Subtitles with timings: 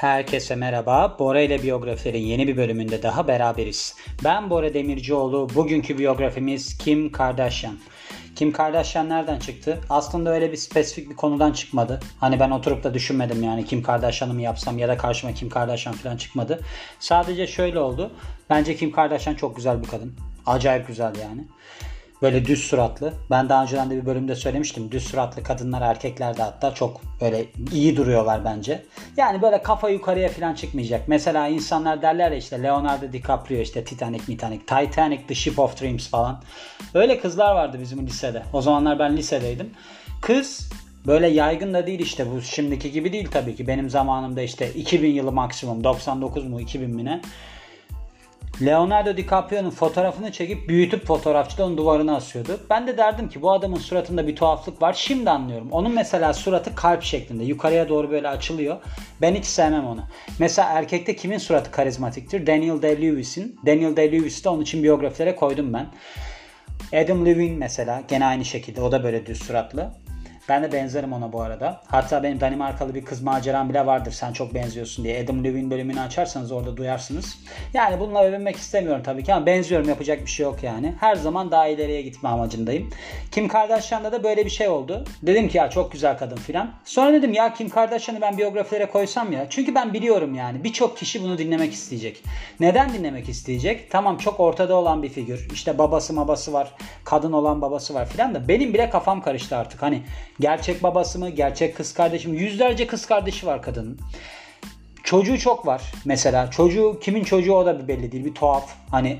[0.00, 1.16] Herkese merhaba.
[1.18, 3.96] Bora ile biyografilerin yeni bir bölümünde daha beraberiz.
[4.24, 5.48] Ben Bora Demircioğlu.
[5.54, 7.78] Bugünkü biyografimiz Kim Kardashian.
[8.36, 9.80] Kim Kardashian nereden çıktı?
[9.90, 12.00] Aslında öyle bir spesifik bir konudan çıkmadı.
[12.20, 15.94] Hani ben oturup da düşünmedim yani Kim Kardashian'ı mı yapsam ya da karşıma Kim Kardashian
[15.94, 16.60] falan çıkmadı.
[17.00, 18.10] Sadece şöyle oldu.
[18.50, 20.14] Bence Kim Kardashian çok güzel bir kadın.
[20.46, 21.44] Acayip güzel yani.
[22.22, 23.12] Böyle düz suratlı.
[23.30, 24.92] Ben daha önceden de bir bölümde söylemiştim.
[24.92, 28.84] Düz suratlı kadınlar erkeklerde hatta çok böyle iyi duruyorlar bence.
[29.16, 31.08] Yani böyle kafa yukarıya falan çıkmayacak.
[31.08, 36.08] Mesela insanlar derler ya işte Leonardo DiCaprio işte Titanic, Titanic, Titanic, The Ship of Dreams
[36.08, 36.42] falan.
[36.94, 38.42] Öyle kızlar vardı bizim lisede.
[38.52, 39.70] O zamanlar ben lisedeydim.
[40.22, 40.70] Kız
[41.06, 43.66] Böyle yaygın da değil işte bu şimdiki gibi değil tabii ki.
[43.66, 47.20] Benim zamanımda işte 2000 yılı maksimum 99 mu 2000 mi ne?
[48.62, 52.60] Leonardo DiCaprio'nun fotoğrafını çekip büyütüp fotoğrafçı onun duvarına asıyordu.
[52.70, 54.92] Ben de derdim ki bu adamın suratında bir tuhaflık var.
[54.92, 55.68] Şimdi anlıyorum.
[55.70, 57.44] Onun mesela suratı kalp şeklinde.
[57.44, 58.76] Yukarıya doğru böyle açılıyor.
[59.20, 60.00] Ben hiç sevmem onu.
[60.38, 62.46] Mesela erkekte kimin suratı karizmatiktir?
[62.46, 63.56] Daniel Day-Lewis'in.
[63.66, 65.86] Daniel Day-Lewis'i de onun için biyografilere koydum ben.
[67.04, 68.82] Adam Levine mesela gene aynı şekilde.
[68.82, 69.90] O da böyle düz suratlı.
[70.48, 71.80] Ben de benzerim ona bu arada.
[71.86, 74.12] Hatta benim Danimarkalı bir kız maceram bile vardır.
[74.12, 75.24] Sen çok benziyorsun diye.
[75.24, 77.38] Adam Levine bölümünü açarsanız orada duyarsınız.
[77.74, 79.88] Yani bununla övünmek istemiyorum tabii ki ama benziyorum.
[79.88, 80.94] Yapacak bir şey yok yani.
[81.00, 82.90] Her zaman daha ileriye gitme amacındayım.
[83.30, 85.04] Kim Kardashian'da da böyle bir şey oldu.
[85.22, 86.70] Dedim ki ya çok güzel kadın filan.
[86.84, 89.46] Sonra dedim ya Kim Kardashian'ı ben biyografilere koysam ya.
[89.50, 90.64] Çünkü ben biliyorum yani.
[90.64, 92.22] Birçok kişi bunu dinlemek isteyecek.
[92.60, 93.90] Neden dinlemek isteyecek?
[93.90, 95.48] Tamam çok ortada olan bir figür.
[95.52, 96.74] İşte babası babası var.
[97.04, 99.82] Kadın olan babası var filan da benim bile kafam karıştı artık.
[99.82, 100.02] Hani
[100.40, 101.30] Gerçek babası mı?
[101.30, 102.38] Gerçek kız kardeşi mi?
[102.38, 103.98] Yüzlerce kız kardeşi var kadının.
[105.04, 106.50] Çocuğu çok var mesela.
[106.50, 108.24] Çocuğu kimin çocuğu o da bir belli değil.
[108.24, 108.70] Bir tuhaf.
[108.90, 109.18] Hani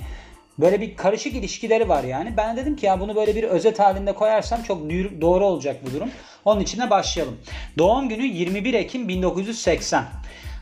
[0.59, 2.37] böyle bir karışık ilişkileri var yani.
[2.37, 4.91] Ben dedim ki ya bunu böyle bir özet halinde koyarsam çok
[5.21, 6.11] doğru olacak bu durum.
[6.45, 7.37] Onun için de başlayalım.
[7.79, 10.05] Doğum günü 21 Ekim 1980.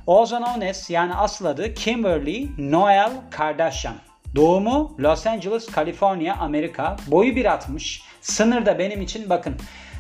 [0.07, 3.95] Also known as yani asıl adı Kimberly Noel Kardashian.
[4.37, 6.97] Doğumu Los Angeles, Kaliforniya, Amerika.
[7.07, 8.01] Boyu 1.60.
[8.21, 9.57] Sınırda benim için bakın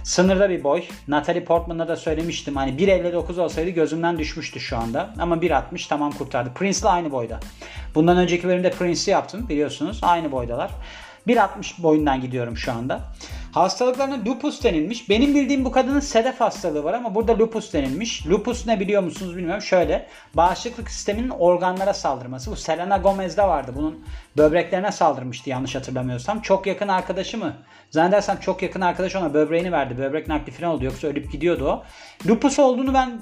[0.08, 0.82] Sınırda bir boy.
[1.08, 2.56] Natalie Portman'a da söylemiştim.
[2.56, 5.10] Hani 1.59 olsaydı gözümden düşmüştü şu anda.
[5.18, 6.50] Ama 1.60 tamam kurtardı.
[6.54, 7.40] Prince'le aynı boyda.
[7.94, 9.98] Bundan önceki bölümde Prince'i yaptım biliyorsunuz.
[10.02, 10.70] Aynı boydalar.
[11.26, 13.00] 1.60 boyundan gidiyorum şu anda.
[13.52, 15.10] Hastalıklarına lupus denilmiş.
[15.10, 18.26] Benim bildiğim bu kadının sedef hastalığı var ama burada lupus denilmiş.
[18.26, 19.62] Lupus ne biliyor musunuz bilmiyorum.
[19.62, 22.50] Şöyle bağışıklık sisteminin organlara saldırması.
[22.50, 23.72] Bu Selena Gomez'de vardı.
[23.76, 24.04] Bunun
[24.36, 26.40] böbreklerine saldırmıştı yanlış hatırlamıyorsam.
[26.40, 27.56] Çok yakın arkadaşı mı?
[27.90, 29.98] Zannedersem çok yakın arkadaş ona böbreğini verdi.
[29.98, 31.82] Böbrek nakli falan oldu yoksa ölüp gidiyordu o.
[32.28, 33.20] Lupus olduğunu ben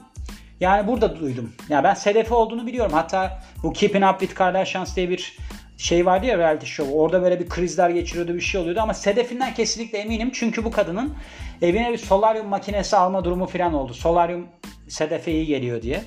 [0.60, 1.52] yani burada duydum.
[1.68, 2.92] Ya yani ben sedefi olduğunu biliyorum.
[2.92, 5.36] Hatta bu Keeping Up With Kardashians diye bir
[5.76, 6.94] şey vardı ya reality show.
[6.94, 10.30] Orada böyle bir krizler geçiriyordu bir şey oluyordu ama sedefinden kesinlikle eminim.
[10.34, 11.14] Çünkü bu kadının
[11.62, 13.94] evine bir solaryum makinesi alma durumu falan oldu.
[13.94, 14.46] Solaryum
[14.88, 16.02] sedefe iyi geliyor diye.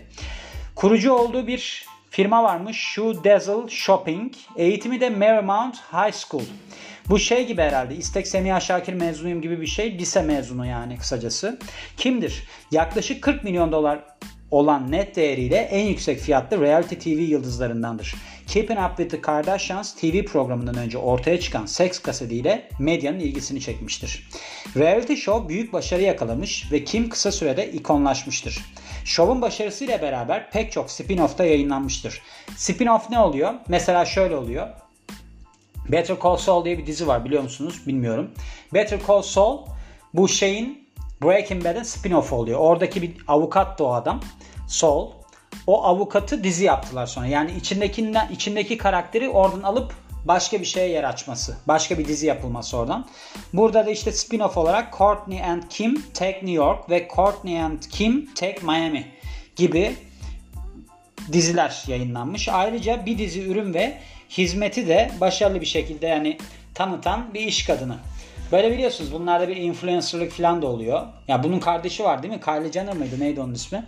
[0.75, 2.78] Kurucu olduğu bir firma varmış.
[2.78, 4.34] Shoe Dazzle Shopping.
[4.56, 6.44] Eğitimi de Marymount High School.
[7.09, 7.96] Bu şey gibi herhalde.
[7.96, 10.00] İstek Semiha Şakir mezunuyum gibi bir şey.
[10.00, 11.59] Lise mezunu yani kısacası.
[11.97, 12.44] Kimdir?
[12.72, 14.00] Yaklaşık 40 milyon dolar
[14.52, 18.16] olan net değeriyle en yüksek fiyatlı reality TV yıldızlarındandır.
[18.48, 24.30] Keeping Up With The Kardashians TV programından önce ortaya çıkan seks kasetiyle medyanın ilgisini çekmiştir.
[24.76, 28.66] Reality show büyük başarı yakalamış ve Kim kısa sürede ikonlaşmıştır.
[29.06, 32.22] Şovun başarısıyla beraber pek çok spin-off'ta yayınlanmıştır.
[32.56, 33.54] Spin-off ne oluyor?
[33.68, 34.68] Mesela şöyle oluyor.
[35.90, 37.81] Better Call Saul diye bir dizi var biliyor musunuz?
[37.88, 38.31] Bilmiyorum.
[38.74, 39.66] Better Call Saul
[40.14, 40.79] bu şeyin
[41.24, 42.59] Breaking Bad'in spin-off oluyor.
[42.59, 44.22] Oradaki bir avukat da o adam.
[44.68, 45.12] Saul.
[45.68, 47.28] O avukatı dizi yaptılar sonra.
[47.28, 49.94] Yani içindekinden içindeki karakteri oradan alıp
[50.25, 51.57] başka bir şeye yer açması.
[51.68, 53.07] Başka bir dizi yapılması oradan.
[53.53, 58.34] Burada da işte spin-off olarak Courtney and Kim Take New York ve Courtney and Kim
[58.34, 59.07] Take Miami
[59.56, 59.96] gibi
[61.31, 62.50] diziler yayınlanmış.
[62.50, 63.97] Ayrıca bir dizi ürün ve
[64.30, 66.38] hizmeti de başarılı bir şekilde yani
[66.74, 67.97] tanıtan bir iş kadını.
[68.52, 71.06] Böyle biliyorsunuz bunlarda bir influencerlık falan da oluyor.
[71.28, 72.42] Ya bunun kardeşi var değil mi?
[72.42, 73.19] Kylie Jenner mıydı?
[73.19, 73.84] Neydi onun ismi?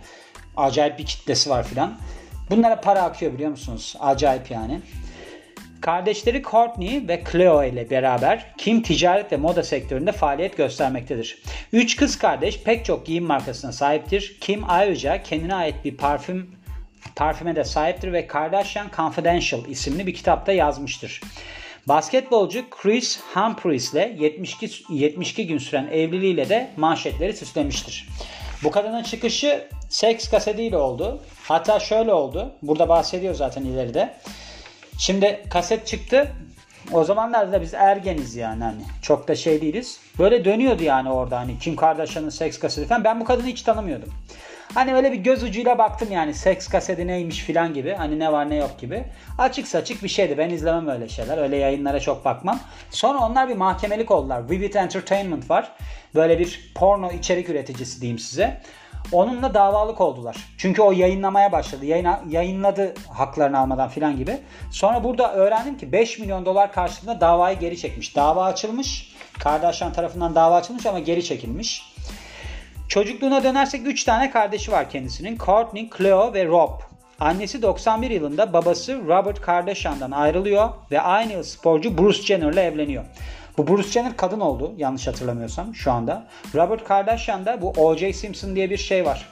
[0.56, 1.94] Acayip bir kitlesi var filan.
[2.50, 3.96] Bunlara para akıyor biliyor musunuz?
[4.00, 4.80] Acayip yani.
[5.80, 11.42] Kardeşleri Courtney ve Cleo ile beraber Kim ticaret ve moda sektöründe faaliyet göstermektedir.
[11.72, 14.36] Üç kız kardeş pek çok giyim markasına sahiptir.
[14.40, 16.50] Kim ayrıca kendine ait bir parfüm
[17.16, 21.20] parfüme de sahiptir ve Kardashian Confidential isimli bir kitapta yazmıştır.
[21.88, 28.08] Basketbolcu Chris Humphries ile 72, 72 gün süren evliliğiyle de manşetleri süslemiştir.
[28.64, 31.20] Bu kadının çıkışı seks kasetiyle oldu.
[31.42, 32.52] Hatta şöyle oldu.
[32.62, 34.14] Burada bahsediyor zaten ileride.
[34.98, 36.32] Şimdi kaset çıktı.
[36.92, 40.00] O zamanlarda biz ergeniz yani hani çok da şey değiliz.
[40.18, 43.04] Böyle dönüyordu yani orada hani Kim Kardashian'ın seks kaseti falan.
[43.04, 44.08] Ben bu kadını hiç tanımıyordum.
[44.74, 47.94] Hani öyle bir göz ucuyla baktım yani seks kaseti neymiş filan gibi.
[47.94, 49.04] Hani ne var ne yok gibi.
[49.38, 50.38] Açık saçık bir şeydi.
[50.38, 51.38] Ben izlemem öyle şeyler.
[51.38, 52.60] Öyle yayınlara çok bakmam.
[52.90, 54.50] Sonra onlar bir mahkemelik oldular.
[54.50, 55.72] Vivid Entertainment var.
[56.14, 58.60] Böyle bir porno içerik üreticisi diyeyim size.
[59.12, 60.36] Onunla davalık oldular.
[60.58, 61.86] Çünkü o yayınlamaya başladı.
[61.86, 64.38] Yayına, yayınladı haklarını almadan filan gibi.
[64.70, 68.16] Sonra burada öğrendim ki 5 milyon dolar karşılığında davayı geri çekmiş.
[68.16, 69.14] Dava açılmış.
[69.38, 71.91] Kardashian tarafından dava açılmış ama geri çekilmiş.
[72.92, 75.36] Çocukluğuna dönersek 3 tane kardeşi var kendisinin.
[75.36, 76.70] Courtney, Cleo ve Rob.
[77.20, 83.04] Annesi 91 yılında babası Robert Kardashian'dan ayrılıyor ve aynı yıl sporcu Bruce Jenner'la evleniyor.
[83.58, 86.26] Bu Bruce Jenner kadın oldu yanlış hatırlamıyorsam şu anda.
[86.54, 88.12] Robert Kardashian'da bu O.J.
[88.12, 89.28] Simpson diye bir şey var.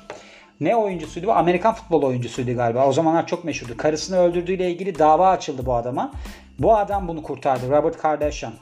[0.61, 1.33] Ne oyuncusuydu bu?
[1.33, 2.87] Amerikan futbol oyuncusuydu galiba.
[2.87, 3.77] O zamanlar çok meşhurdu.
[3.77, 6.13] Karısını öldürdüğüyle ilgili dava açıldı bu adama.
[6.59, 7.71] Bu adam bunu kurtardı.
[7.71, 8.53] Robert Kardashian.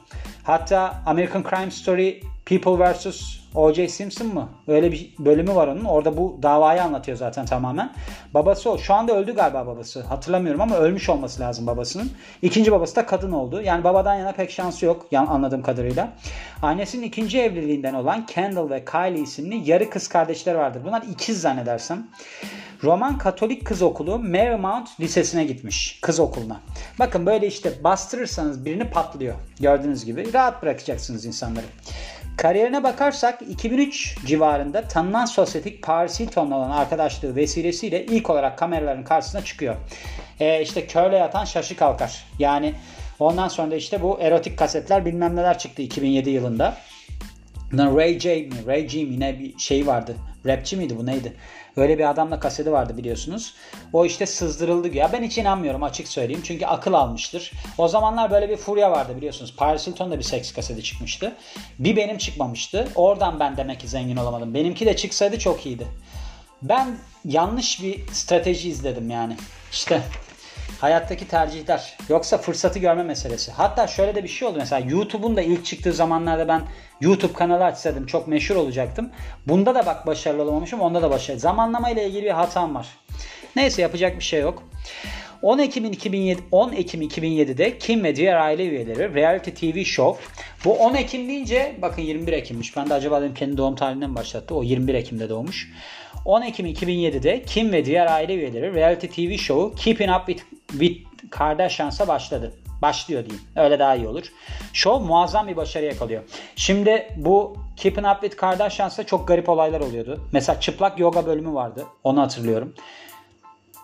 [0.43, 3.38] Hatta American Crime Story People vs.
[3.55, 3.87] O.J.
[3.87, 4.49] Simpson mı?
[4.67, 5.85] Öyle bir bölümü var onun.
[5.85, 7.93] Orada bu davayı anlatıyor zaten tamamen.
[8.33, 8.77] Babası o.
[8.77, 10.01] Şu anda öldü galiba babası.
[10.01, 12.11] Hatırlamıyorum ama ölmüş olması lazım babasının.
[12.41, 13.61] İkinci babası da kadın oldu.
[13.61, 16.13] Yani babadan yana pek şansı yok anladığım kadarıyla.
[16.61, 20.81] Annesinin ikinci evliliğinden olan Kendall ve Kylie isimli yarı kız kardeşler vardır.
[20.85, 22.07] Bunlar ikiz zannedersem.
[22.83, 25.99] Roman Katolik Kız Okulu Marymount Lisesi'ne gitmiş.
[26.01, 26.59] Kız okuluna.
[26.99, 29.35] Bakın böyle işte bastırırsanız birini patlıyor.
[29.59, 30.33] Gördüğünüz gibi.
[30.33, 31.65] Rahat bırakacaksınız insanları.
[32.37, 39.43] Kariyerine bakarsak 2003 civarında tanınan sosyetik Paris Hilton'la olan arkadaşlığı vesilesiyle ilk olarak kameraların karşısına
[39.43, 39.75] çıkıyor.
[40.39, 42.25] E işte körle yatan şaşı kalkar.
[42.39, 42.73] Yani
[43.19, 46.77] ondan sonra da işte bu erotik kasetler bilmem neler çıktı 2007 yılında.
[47.73, 48.55] Ray J mi?
[48.67, 50.15] Ray J mi ne bir şey vardı.
[50.45, 51.33] Rapçi miydi bu neydi?
[51.77, 53.53] Öyle bir adamla kaseti vardı biliyorsunuz.
[53.93, 55.09] O işte sızdırıldı ya.
[55.13, 56.41] Ben hiç inanmıyorum açık söyleyeyim.
[56.43, 57.51] Çünkü akıl almıştır.
[57.77, 59.55] O zamanlar böyle bir furya vardı biliyorsunuz.
[59.57, 61.35] Paris Hilton'da bir seks kaseti çıkmıştı.
[61.79, 62.87] Bir benim çıkmamıştı.
[62.95, 64.53] Oradan ben demek ki zengin olamadım.
[64.53, 65.87] Benimki de çıksaydı çok iyiydi.
[66.61, 69.37] Ben yanlış bir strateji izledim yani.
[69.71, 70.01] İşte
[70.81, 71.97] hayattaki tercihler.
[72.09, 73.51] Yoksa fırsatı görme meselesi.
[73.51, 74.57] Hatta şöyle de bir şey oldu.
[74.57, 76.61] Mesela YouTube'un da ilk çıktığı zamanlarda ben
[77.01, 79.09] YouTube kanalı açsaydım çok meşhur olacaktım.
[79.47, 80.81] Bunda da bak başarılı olamamışım.
[80.81, 81.39] Onda da başarılı.
[81.39, 82.87] Zamanlama ile ilgili bir hatam var.
[83.55, 84.63] Neyse yapacak bir şey yok.
[85.41, 90.25] 10 Ekim 2007 10 Ekim 2007'de Kim ve diğer aile üyeleri reality TV show.
[90.65, 92.77] Bu 10 Ekim deyince bakın 21 Ekim'miş.
[92.77, 94.55] Ben de acaba dedim kendi doğum tarihinden başlattı.
[94.55, 95.71] O 21 Ekim'de doğmuş.
[96.25, 101.09] 10 Ekim 2007'de Kim ve diğer aile üyeleri reality TV show Keeping Up with, with
[101.29, 102.53] Kardashians'a başladı.
[102.81, 103.45] Başlıyor diyeyim.
[103.55, 104.23] Öyle daha iyi olur.
[104.73, 106.23] Show muazzam bir başarı yakalıyor.
[106.55, 110.21] Şimdi bu Keeping Up with Kardashians'ta çok garip olaylar oluyordu.
[110.31, 111.85] Mesela çıplak yoga bölümü vardı.
[112.03, 112.73] Onu hatırlıyorum.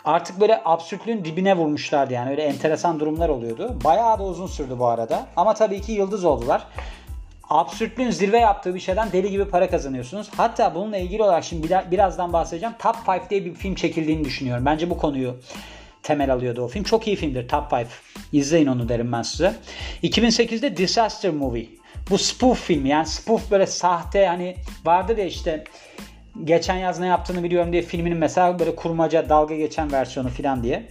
[0.06, 2.30] Artık böyle absürtlüğün dibine vurmuşlardı yani.
[2.30, 3.80] Öyle enteresan durumlar oluyordu.
[3.84, 5.28] Bayağı da uzun sürdü bu arada.
[5.36, 6.68] Ama tabii ki yıldız oldular
[7.50, 10.30] absürtlüğün zirve yaptığı bir şeyden deli gibi para kazanıyorsunuz.
[10.38, 12.76] Hatta bununla ilgili olarak şimdi birazdan bahsedeceğim.
[12.80, 14.66] Top 5 diye bir film çekildiğini düşünüyorum.
[14.66, 15.36] Bence bu konuyu
[16.06, 16.84] temel alıyordu o film.
[16.84, 17.88] Çok iyi filmdir Top 5.
[18.32, 19.56] İzleyin onu derim ben size.
[20.04, 21.68] 2008'de Disaster Movie.
[22.10, 24.56] Bu spoof filmi yani spoof böyle sahte hani
[24.86, 25.64] vardır ya işte
[26.44, 30.90] geçen yaz ne yaptığını biliyorum diye filminin mesela böyle kurmaca dalga geçen versiyonu falan diye.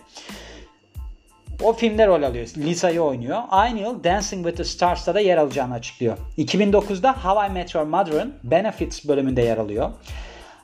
[1.62, 2.46] O filmde rol alıyor.
[2.56, 3.42] Lisa'yı oynuyor.
[3.50, 6.18] Aynı yıl Dancing with the Stars'ta da yer alacağını açıklıyor.
[6.38, 9.90] 2009'da How I Met Your Mother'ın Benefits bölümünde yer alıyor.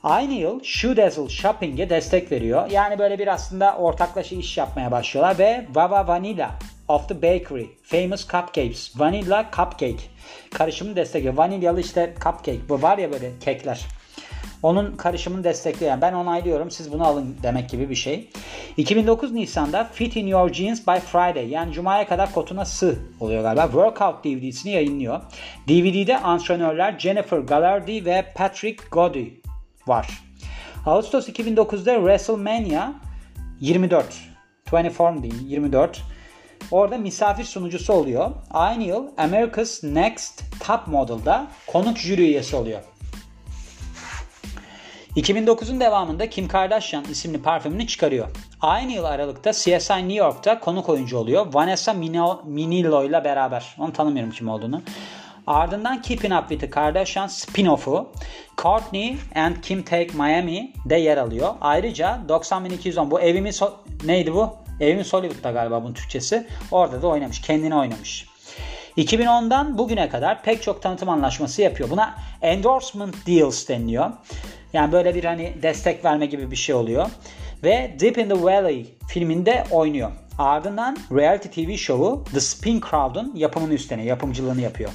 [0.02, 2.70] Aynı yıl Shoe Dazzle Shopping'e destek veriyor.
[2.70, 6.50] Yani böyle bir aslında ortaklaşa iş yapmaya başlıyorlar ve Vava Vanilla
[6.88, 10.02] of the Bakery Famous Cupcakes Vanilla Cupcake
[10.54, 11.34] karışımını destekliyor.
[11.34, 13.86] Vanilyalı işte cupcake bu var ya böyle kekler.
[14.62, 18.30] Onun karışımını destekleyen ben onaylıyorum siz bunu alın demek gibi bir şey.
[18.76, 23.64] 2009 Nisan'da Fit in Your Jeans by Friday yani Cuma'ya kadar kotuna sığ oluyor galiba.
[23.64, 25.20] Workout DVD'sini yayınlıyor.
[25.68, 29.39] DVD'de antrenörler Jennifer Gallardi ve Patrick Gody
[29.86, 30.22] var.
[30.86, 32.92] Ağustos 2009'da WrestleMania
[33.60, 34.14] 24
[34.72, 36.02] 24 değil 24
[36.70, 38.30] Orada misafir sunucusu oluyor.
[38.50, 42.80] Aynı yıl America's Next Top Model'da konuk jüri üyesi oluyor.
[45.16, 48.28] 2009'un devamında Kim Kardashian isimli parfümünü çıkarıyor.
[48.60, 51.54] Aynı yıl Aralık'ta CSI New York'ta konuk oyuncu oluyor.
[51.54, 51.92] Vanessa
[52.44, 53.74] Minillo ile beraber.
[53.78, 54.82] Onu tanımıyorum kim olduğunu.
[55.46, 58.08] Ardından Keeping Up with the Kardashian spin-off'u
[58.58, 61.54] Courtney and Kim Take Miami'de yer alıyor.
[61.60, 63.72] Ayrıca 90.210 bu evimin so-
[64.04, 64.56] neydi bu?
[64.80, 66.46] Evimin Hollywood'da galiba bunun Türkçesi.
[66.70, 67.40] Orada da oynamış.
[67.40, 68.26] Kendini oynamış.
[68.96, 71.90] 2010'dan bugüne kadar pek çok tanıtım anlaşması yapıyor.
[71.90, 74.10] Buna endorsement deals deniliyor.
[74.72, 77.10] Yani böyle bir hani destek verme gibi bir şey oluyor.
[77.64, 80.10] Ve Deep in the Valley filminde oynuyor.
[80.38, 84.90] Ardından reality TV şovu The Spin Crowd'un yapımını üstleniyor, yapımcılığını yapıyor.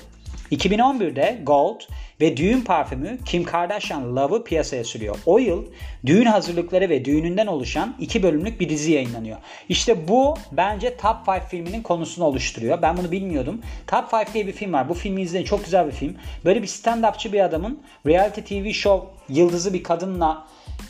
[0.52, 1.82] 2011'de Gold
[2.22, 5.16] ve düğün parfümü Kim Kardashian Love'ı piyasaya sürüyor.
[5.25, 5.66] O yıl
[6.06, 9.38] düğün hazırlıkları ve düğününden oluşan iki bölümlük bir dizi yayınlanıyor.
[9.70, 12.82] İşte bu bence Top 5 filminin konusunu oluşturuyor.
[12.82, 13.62] Ben bunu bilmiyordum.
[13.88, 14.90] Top 5 diye bir film var.
[14.90, 15.46] Bu filmi izleyin.
[15.46, 16.16] Çok güzel bir film.
[16.46, 20.48] Böyle bir stand-upçı bir adamın reality TV show yıldızı bir kadınla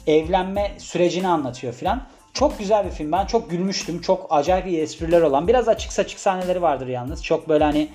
[0.07, 2.03] evlenme sürecini anlatıyor filan.
[2.33, 3.11] Çok güzel bir film.
[3.11, 4.01] Ben çok gülmüştüm.
[4.01, 5.47] Çok acayip iyi espriler olan.
[5.47, 7.23] Biraz açık saçık sahneleri vardır yalnız.
[7.23, 7.89] Çok böyle hani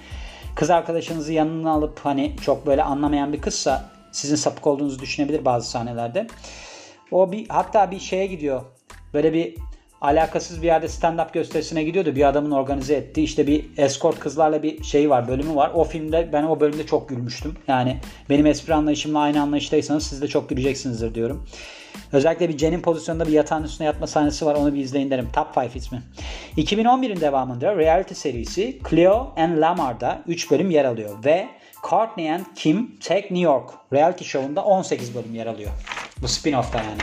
[0.60, 5.70] kız arkadaşınızı yanına alıp hani çok böyle anlamayan bir kızsa sizin sapık olduğunuzu düşünebilir bazı
[5.70, 6.26] sahnelerde.
[7.10, 8.62] O bir hatta bir şeye gidiyor.
[9.14, 9.54] Böyle bir
[10.00, 12.14] alakasız bir yerde stand-up gösterisine gidiyordu.
[12.16, 15.70] Bir adamın organize ettiği işte bir escort kızlarla bir şey var, bölümü var.
[15.74, 17.56] O filmde ben o bölümde çok gülmüştüm.
[17.68, 17.96] Yani
[18.30, 21.46] benim espri anlayışımla aynı anlayıştaysanız siz de çok güleceksinizdir diyorum.
[22.12, 24.54] Özellikle bir Jen'in pozisyonunda bir yatağın üstüne yatma sahnesi var.
[24.54, 25.28] Onu bir izleyin derim.
[25.32, 26.02] Top 5 ismi.
[26.56, 31.24] 2011'in devamında reality serisi Cleo and Lamar'da 3 bölüm yer alıyor.
[31.24, 31.48] Ve
[31.90, 35.70] Courtney and Kim Take New York reality show'unda 18 bölüm yer alıyor.
[36.22, 37.02] Bu spin-off'ta yani.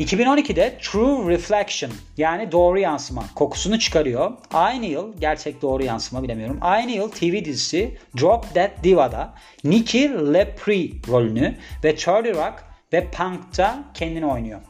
[0.00, 4.32] 2012'de True Reflection yani doğru yansıma kokusunu çıkarıyor.
[4.52, 6.58] Aynı yıl gerçek doğru yansıma bilemiyorum.
[6.60, 13.84] Aynı yıl TV dizisi Drop Dead Diva'da Nikki Lepre rolünü ve 30 Rock ve Punk'ta
[13.94, 14.60] kendini oynuyor.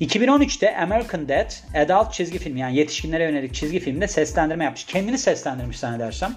[0.00, 4.84] 2013'te American Dad adult çizgi film yani yetişkinlere yönelik çizgi filmde seslendirme yapmış.
[4.84, 6.34] Kendini seslendirmiş zannedersem.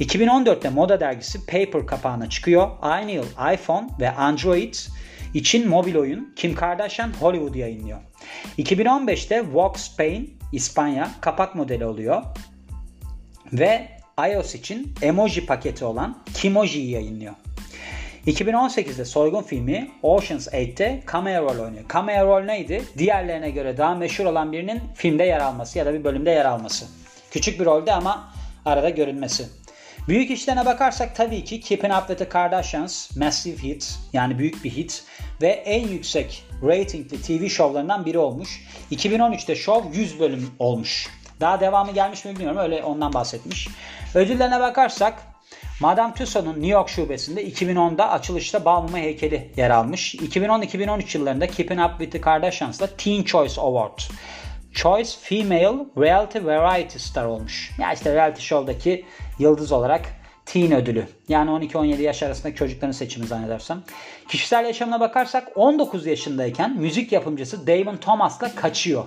[0.00, 2.70] 2014'te moda dergisi Paper kapağına çıkıyor.
[2.82, 4.74] Aynı yıl iPhone ve Android
[5.34, 7.98] için mobil oyun Kim Kardashian Hollywood yayınlıyor.
[8.58, 12.22] 2015'te Vogue Spain İspanya kapak modeli oluyor.
[13.52, 13.88] Ve
[14.30, 17.34] iOS için emoji paketi olan Kimoji'yi yayınlıyor.
[18.26, 21.84] 2018'de soygun filmi Ocean's 8'te cameo rol oynuyor.
[21.92, 22.84] Cameo rol neydi?
[22.98, 26.86] Diğerlerine göre daha meşhur olan birinin filmde yer alması ya da bir bölümde yer alması.
[27.30, 28.32] Küçük bir rolde ama
[28.64, 29.46] arada görünmesi.
[30.08, 34.70] Büyük işlerine bakarsak tabii ki Keeping Up With The Kardashians massive hit yani büyük bir
[34.70, 35.04] hit
[35.42, 38.62] ve en yüksek ratingli TV şovlarından biri olmuş.
[38.92, 41.08] 2013'te şov 100 bölüm olmuş.
[41.40, 43.68] Daha devamı gelmiş mi bilmiyorum öyle ondan bahsetmiş.
[44.14, 45.33] Ödüllerine bakarsak
[45.80, 50.14] Madame Tussauds'un New York şubesinde 2010'da açılışta Balmumu heykeli yer almış.
[50.14, 53.98] 2010-2013 yıllarında Keeping Up With The Kardashians'la Teen Choice Award
[54.74, 57.70] Choice Female Reality Variety Star olmuş.
[57.78, 59.04] Ya işte reality show'daki
[59.38, 60.02] yıldız olarak
[60.46, 61.06] teen ödülü.
[61.28, 63.82] Yani 12-17 yaş arasındaki çocukların seçimi zannedersem.
[64.28, 69.04] Kişisel yaşamına bakarsak 19 yaşındayken müzik yapımcısı Damon Thomas'la kaçıyor.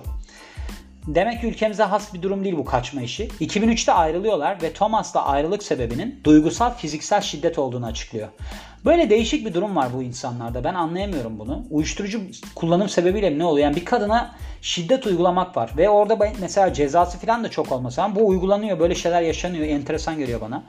[1.08, 3.28] Demek ki ülkemize has bir durum değil bu kaçma işi.
[3.28, 8.28] 2003'te ayrılıyorlar ve Thomas'la ayrılık sebebinin duygusal fiziksel şiddet olduğunu açıklıyor.
[8.84, 10.64] Böyle değişik bir durum var bu insanlarda.
[10.64, 11.64] Ben anlayamıyorum bunu.
[11.70, 12.20] Uyuşturucu
[12.54, 13.64] kullanım sebebiyle ne oluyor?
[13.64, 15.70] Yani bir kadına şiddet uygulamak var.
[15.76, 18.80] Ve orada mesela cezası falan da çok olmasa bu uygulanıyor.
[18.80, 19.66] Böyle şeyler yaşanıyor.
[19.66, 20.64] Enteresan geliyor bana.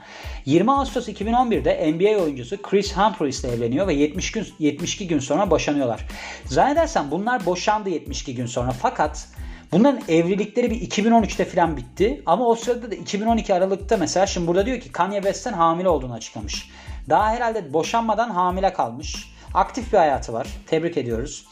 [0.46, 5.50] 20 Ağustos 2011'de NBA oyuncusu Chris Humphries ile evleniyor ve 70 gün 72 gün sonra
[5.50, 6.06] boşanıyorlar.
[6.44, 8.70] Zannedersem bunlar boşandı 72 gün sonra.
[8.70, 9.26] Fakat
[9.72, 12.22] Bunların evlilikleri bir 2013'te falan bitti.
[12.26, 16.12] Ama o sırada da 2012 Aralık'ta mesela şimdi burada diyor ki Kanye West'ten hamile olduğunu
[16.12, 16.70] açıklamış.
[17.08, 19.30] Daha herhalde boşanmadan hamile kalmış.
[19.54, 20.46] Aktif bir hayatı var.
[20.66, 21.46] Tebrik ediyoruz.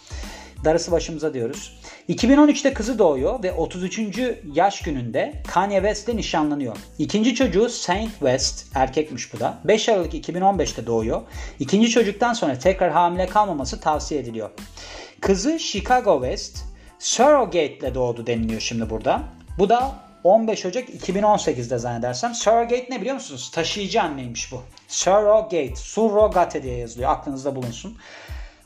[0.64, 1.80] Darısı başımıza diyoruz.
[2.08, 4.00] 2013'te kızı doğuyor ve 33.
[4.52, 6.76] yaş gününde Kanye West'le nişanlanıyor.
[6.98, 9.58] İkinci çocuğu Saint West, erkekmiş bu da.
[9.64, 11.22] 5 Aralık 2015'te doğuyor.
[11.60, 14.50] İkinci çocuktan sonra tekrar hamile kalmaması tavsiye ediliyor.
[15.20, 16.64] Kızı Chicago West,
[16.98, 19.22] Surrogate ile doğdu deniliyor şimdi burada.
[19.58, 19.92] Bu da
[20.24, 22.34] 15 Ocak 2018'de zannedersem.
[22.34, 23.50] Surrogate ne biliyor musunuz?
[23.54, 24.62] Taşıyıcı anneymiş bu.
[24.88, 27.10] Surrogate, surrogate diye yazılıyor.
[27.10, 27.98] Aklınızda bulunsun.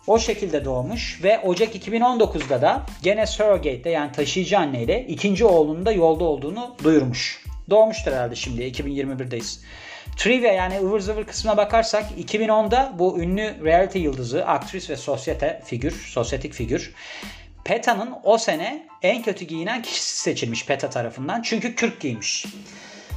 [0.06, 5.92] O şekilde doğmuş ve Ocak 2019'da da gene surrogate'de yani taşıyıcı anneyle ikinci oğlunun da
[5.92, 7.44] yolda olduğunu duyurmuş.
[7.70, 9.60] Doğmuştur herhalde şimdi 2021'deyiz.
[10.16, 15.92] Trivia yani ıvır zıvır kısmına bakarsak 2010'da bu ünlü reality yıldızı, aktris ve sosyete figür,
[15.92, 16.94] sosyetik figür
[17.64, 21.42] PETA'nın o sene en kötü giyinen kişisi seçilmiş PETA tarafından.
[21.42, 22.46] Çünkü kürk giymiş.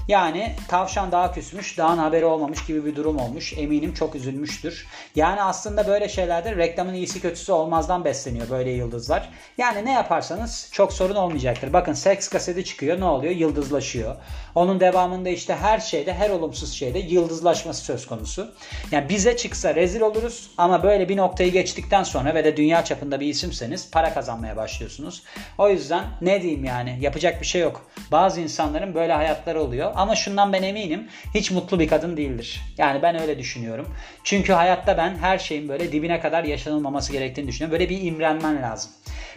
[0.07, 3.53] Yani tavşan daha küsmüş, dağın haberi olmamış gibi bir durum olmuş.
[3.57, 4.87] Eminim çok üzülmüştür.
[5.15, 9.29] Yani aslında böyle şeylerde reklamın iyisi kötüsü olmazdan besleniyor böyle yıldızlar.
[9.57, 11.73] Yani ne yaparsanız çok sorun olmayacaktır.
[11.73, 13.35] Bakın seks kaseti çıkıyor ne oluyor?
[13.35, 14.15] Yıldızlaşıyor.
[14.55, 18.51] Onun devamında işte her şeyde, her olumsuz şeyde yıldızlaşması söz konusu.
[18.91, 23.19] Yani bize çıksa rezil oluruz ama böyle bir noktayı geçtikten sonra ve de dünya çapında
[23.19, 25.23] bir isimseniz para kazanmaya başlıyorsunuz.
[25.57, 27.81] O yüzden ne diyeyim yani yapacak bir şey yok.
[28.11, 32.61] Bazı insanların böyle hayatları oluyor ama şundan ben eminim hiç mutlu bir kadın değildir.
[32.77, 33.95] Yani ben öyle düşünüyorum.
[34.23, 37.79] Çünkü hayatta ben her şeyin böyle dibine kadar yaşanılmaması gerektiğini düşünüyorum.
[37.79, 38.91] Böyle bir imrenmen lazım.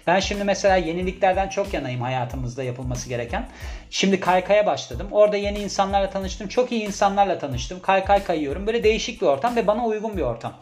[0.09, 3.47] Ben şimdi mesela yeniliklerden çok yanayım hayatımızda yapılması gereken.
[3.91, 5.09] Şimdi kaykaya başladım.
[5.11, 6.49] Orada yeni insanlarla tanıştım.
[6.49, 7.81] Çok iyi insanlarla tanıştım.
[7.81, 8.67] Kaykay kayıyorum.
[8.67, 10.53] Böyle değişik bir ortam ve bana uygun bir ortam.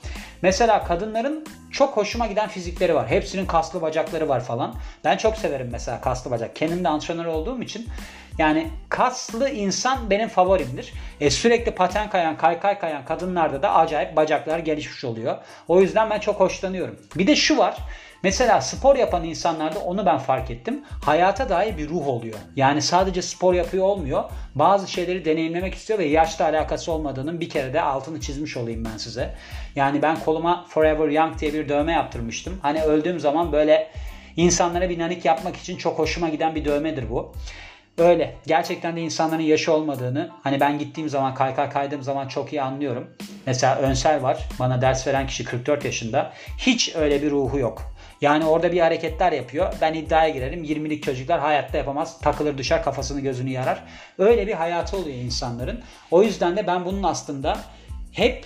[0.43, 3.09] Mesela kadınların çok hoşuma giden fizikleri var.
[3.09, 4.75] Hepsinin kaslı bacakları var falan.
[5.05, 6.57] Ben çok severim mesela kaslı bacak.
[6.57, 7.87] Kendim de antrenör olduğum için
[8.39, 10.93] yani kaslı insan benim favorimdir.
[11.21, 15.37] E, sürekli paten kayan, kaykay kayan kadınlarda da acayip bacaklar gelişmiş oluyor.
[15.69, 16.99] O yüzden ben çok hoşlanıyorum.
[17.17, 17.77] Bir de şu var.
[18.23, 20.85] Mesela spor yapan insanlarda onu ben fark ettim.
[21.05, 22.39] Hayata dair bir ruh oluyor.
[22.57, 24.25] Yani sadece spor yapıyor olmuyor.
[24.55, 28.97] Bazı şeyleri deneyimlemek istiyor ve yaşla alakası olmadığının bir kere de altını çizmiş olayım ben
[28.97, 29.35] size.
[29.77, 32.59] Yani ben koluma Forever Young diye bir dövme yaptırmıştım.
[32.63, 33.91] Hani öldüğüm zaman böyle
[34.37, 37.33] insanlara bir nanik yapmak için çok hoşuma giden bir dövmedir bu.
[37.99, 38.37] Öyle.
[38.47, 43.11] Gerçekten de insanların yaşı olmadığını hani ben gittiğim zaman kaykay kaydığım zaman çok iyi anlıyorum.
[43.47, 44.49] Mesela Önsel var.
[44.59, 46.33] Bana ders veren kişi 44 yaşında.
[46.59, 47.83] Hiç öyle bir ruhu yok.
[48.21, 49.75] Yani orada bir hareketler yapıyor.
[49.81, 50.65] Ben iddiaya girerim.
[50.65, 52.21] 20'lik çocuklar hayatta yapamaz.
[52.21, 53.83] Takılır düşer kafasını gözünü yarar.
[54.19, 55.83] Öyle bir hayatı oluyor insanların.
[56.11, 57.59] O yüzden de ben bunun aslında
[58.13, 58.45] hep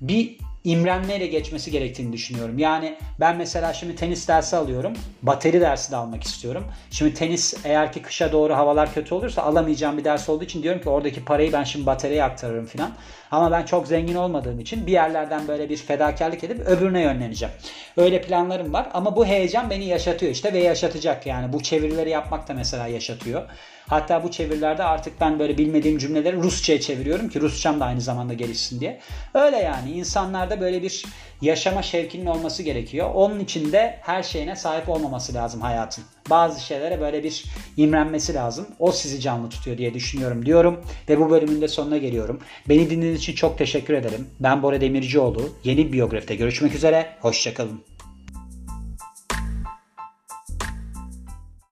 [0.00, 2.58] bir imrenmeyle geçmesi gerektiğini düşünüyorum.
[2.58, 4.92] Yani ben mesela şimdi tenis dersi alıyorum.
[5.22, 6.64] Bateri dersi de almak istiyorum.
[6.90, 10.80] Şimdi tenis eğer ki kışa doğru havalar kötü olursa alamayacağım bir ders olduğu için diyorum
[10.80, 12.90] ki oradaki parayı ben şimdi bataryaya aktarırım filan.
[13.34, 17.54] Ama ben çok zengin olmadığım için bir yerlerden böyle bir fedakarlık edip öbürüne yönleneceğim.
[17.96, 21.52] Öyle planlarım var ama bu heyecan beni yaşatıyor işte ve yaşatacak yani.
[21.52, 23.42] Bu çevirileri yapmak da mesela yaşatıyor.
[23.88, 28.34] Hatta bu çevirilerde artık ben böyle bilmediğim cümleleri Rusça'ya çeviriyorum ki Rusçam da aynı zamanda
[28.34, 29.00] gelişsin diye.
[29.34, 31.04] Öyle yani insanlarda böyle bir
[31.42, 33.10] yaşama şevkinin olması gerekiyor.
[33.14, 36.04] Onun için de her şeyine sahip olmaması lazım hayatın.
[36.30, 37.44] Bazı şeylere böyle bir
[37.76, 38.66] imrenmesi lazım.
[38.78, 40.80] O sizi canlı tutuyor diye düşünüyorum diyorum.
[41.08, 42.40] Ve bu bölümün de sonuna geliyorum.
[42.68, 44.28] Beni dinlediğiniz için çok teşekkür ederim.
[44.40, 45.48] Ben Bora Demircioğlu.
[45.64, 47.06] Yeni biyografide görüşmek üzere.
[47.20, 47.93] Hoşçakalın.